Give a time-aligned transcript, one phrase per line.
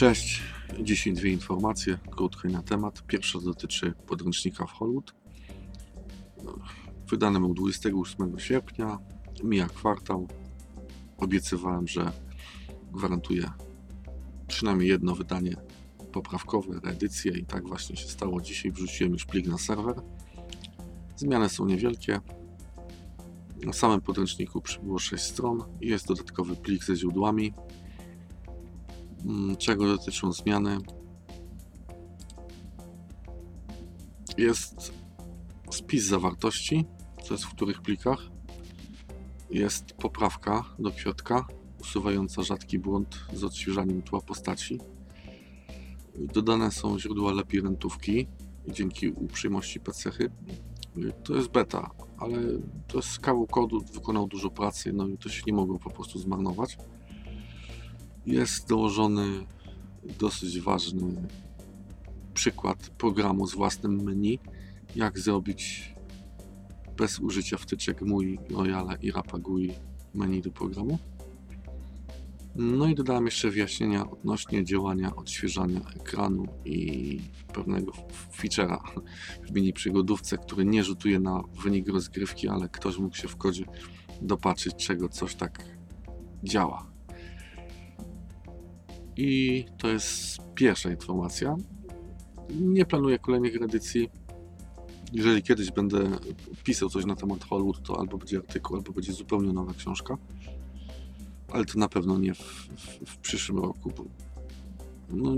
[0.00, 0.42] Cześć,
[0.82, 3.02] dzisiaj dwie informacje krótkie na temat.
[3.06, 5.14] Pierwsza dotyczy podręcznika w Hollywood.
[7.08, 8.98] Wydany był 28 sierpnia,
[9.44, 10.28] mija kwartał.
[11.18, 12.12] Obiecywałem, że
[12.92, 13.50] gwarantuję
[14.48, 15.56] przynajmniej jedno wydanie
[16.12, 18.40] poprawkowe, reedycję i tak właśnie się stało.
[18.40, 19.94] Dzisiaj wrzuciłem już plik na serwer.
[21.16, 22.20] Zmiany są niewielkie.
[23.64, 27.52] Na samym podręczniku przybyło 6 stron i jest dodatkowy plik ze źródłami.
[29.24, 30.78] Mm, Czego dotyczą zmiany?
[34.38, 34.92] Jest
[35.70, 36.84] spis zawartości,
[37.28, 38.18] to jest w których plikach.
[39.50, 41.46] Jest poprawka do kwiatka,
[41.80, 44.78] usuwająca rzadki błąd z odświeżaniem tła postaci.
[46.18, 48.26] Dodane są źródła labirintówki
[48.68, 50.30] dzięki uprzejmości pecechy.
[51.24, 52.38] To jest beta, ale
[52.88, 56.18] to jest kawał kodu, wykonał dużo pracy, no i to się nie mogło po prostu
[56.18, 56.78] zmarnować.
[58.26, 59.46] Jest dołożony
[60.18, 61.28] dosyć ważny
[62.34, 64.38] przykład programu z własnym menu,
[64.96, 65.94] jak zrobić
[66.96, 69.72] bez użycia wtyczek MUI, Royale i Rapagui
[70.14, 70.98] menu do programu.
[72.56, 77.20] No i dodałem jeszcze wyjaśnienia odnośnie działania odświeżania ekranu i
[77.54, 77.92] pewnego
[78.38, 78.78] feature'a
[79.46, 83.64] w mini przygodówce, który nie rzutuje na wynik rozgrywki, ale ktoś mógł się w kodzie
[84.22, 85.64] dopatrzyć, czego coś tak
[86.44, 86.89] działa.
[89.22, 91.56] I to jest pierwsza informacja.
[92.50, 94.10] Nie planuję kolejnych edycji.
[95.12, 96.10] Jeżeli kiedyś będę
[96.64, 100.18] pisał coś na temat Hollywood, to albo będzie artykuł, albo będzie zupełnie nowa książka.
[101.48, 103.92] Ale to na pewno nie w, w, w przyszłym roku.
[103.96, 104.04] Bo
[105.10, 105.32] no,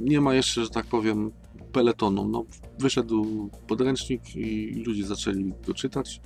[0.00, 1.32] nie ma jeszcze, że tak powiem,
[1.72, 2.28] peletonu.
[2.28, 2.44] No,
[2.78, 6.20] wyszedł podręcznik i ludzie zaczęli go czytać,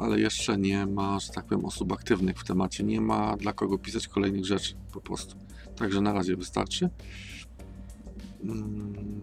[0.00, 2.84] ale jeszcze nie ma, że tak powiem, osób aktywnych w temacie.
[2.84, 5.36] Nie ma dla kogo pisać kolejnych rzeczy po prostu.
[5.76, 6.90] Także na razie wystarczy.
[8.44, 9.20] Mm,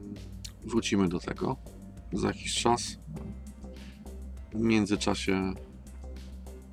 [0.65, 1.55] Wrócimy do tego
[2.13, 2.97] za jakiś czas.
[4.53, 5.53] W międzyczasie,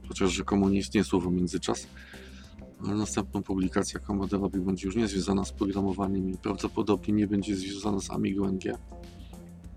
[0.09, 1.87] chociaż rzekomo nie istnieje słowo międzyczas,
[2.87, 7.57] ale następną publikację, jaką będę będzie już nie związana z programowaniem i prawdopodobnie nie będzie
[7.57, 8.79] związana z Amigo NG.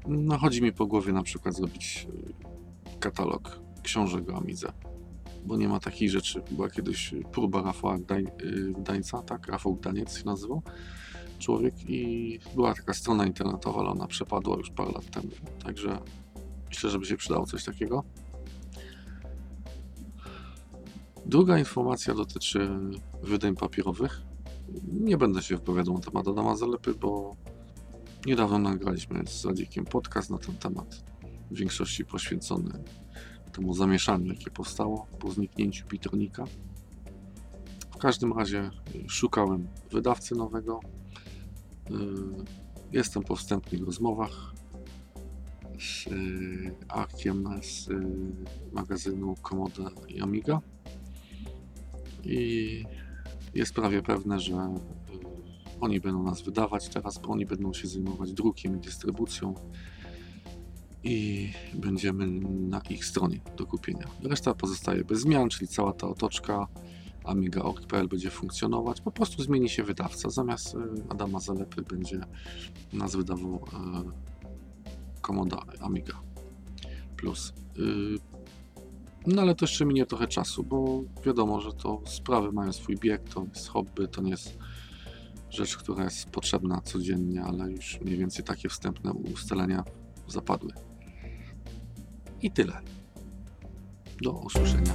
[0.08, 2.08] No, chodzi mi po głowie na przykład zrobić
[3.00, 4.72] katalog książek o Amidze,
[5.46, 6.42] bo nie ma takich rzeczy.
[6.52, 10.62] Była kiedyś próba Rafała Gdań, y, Gdańca, tak, Rafał Gdaniec się nazywał,
[11.40, 15.28] człowiek i była taka strona internetowa, ale ona przepadła już parę lat temu,
[15.64, 16.00] także
[16.70, 18.04] myślę, że by się przydało coś takiego.
[21.26, 22.70] Druga informacja dotyczy
[23.24, 24.22] wydań papierowych.
[24.94, 27.36] Nie będę się wypowiadał na temat Adama Zalepy, bo
[28.26, 31.04] niedawno nagraliśmy z Radzikiem podcast na ten temat,
[31.52, 32.84] w większości poświęcony
[33.52, 36.44] temu zamieszaniu, jakie powstało po zniknięciu Pitronika.
[37.92, 38.72] W każdym razie
[39.08, 40.80] szukałem wydawcy nowego.
[41.90, 41.98] Yy,
[42.92, 44.54] Jestem po wstępnych rozmowach
[45.80, 47.90] z yy, Arkiem z
[48.74, 50.62] magazynu Komoda i Amiga
[52.24, 52.84] i
[53.54, 58.34] jest prawie pewne, że y, oni będą nas wydawać teraz, bo oni będą się zajmować
[58.34, 59.54] drukiem i dystrybucją
[61.04, 62.28] i będziemy
[62.70, 64.08] na ich stronie do kupienia.
[64.24, 66.68] Reszta pozostaje bez zmian, czyli cała ta otoczka
[67.24, 69.02] amiga.org.pl będzie funkcjonować.
[69.02, 70.30] Po prostu zmieni się wydawca.
[70.30, 70.78] Zamiast y,
[71.10, 72.20] Adama Zalepy będzie
[72.94, 73.62] nas wydawał y,
[75.22, 76.22] Komoda Amiga
[77.18, 77.54] Plus.
[77.78, 78.38] Y,
[79.28, 83.30] no ale to jeszcze minie trochę czasu, bo wiadomo, że to sprawy mają swój bieg,
[83.34, 84.58] to jest hobby, to nie jest
[85.50, 89.84] rzecz, która jest potrzebna codziennie, ale już mniej więcej takie wstępne ustalenia
[90.28, 90.72] zapadły.
[92.42, 92.80] I tyle.
[94.22, 94.94] Do usłyszenia.